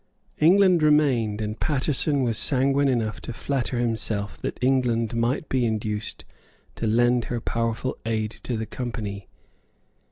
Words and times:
England 0.39 0.81
remained; 0.81 1.41
and 1.41 1.59
Paterson 1.59 2.23
was 2.23 2.35
sanguine 2.35 2.87
enough 2.87 3.21
to 3.21 3.31
flatter 3.31 3.77
himself 3.77 4.35
that 4.39 4.57
England 4.59 5.15
might 5.15 5.47
be 5.47 5.63
induced 5.63 6.25
to 6.73 6.87
lend 6.87 7.25
her 7.25 7.39
powerful 7.39 7.95
aid 8.03 8.31
to 8.31 8.57
the 8.57 8.65
Company. 8.65 9.27